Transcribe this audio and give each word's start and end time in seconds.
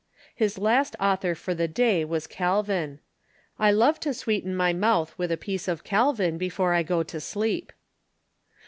His 0.33 0.57
last 0.57 0.95
author 0.99 1.35
for 1.35 1.53
the 1.53 1.67
day 1.67 2.03
was 2.03 2.25
Calvin. 2.25 2.97
"I 3.59 3.69
love 3.69 3.99
to 3.99 4.15
sweeten 4.15 4.55
my 4.55 4.73
mouth 4.73 5.15
with 5.15 5.31
a 5.31 5.37
piece 5.37 5.67
of 5.67 5.83
Calvin 5.83 6.39
before 6.39 6.73
I 6.73 6.81
go 6.81 7.03
to 7.03 7.19
sleep." 7.21 7.71